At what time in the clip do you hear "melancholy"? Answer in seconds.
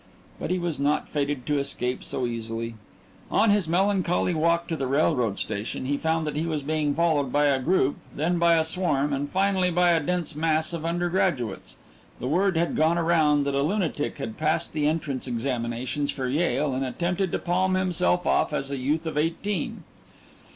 3.67-4.33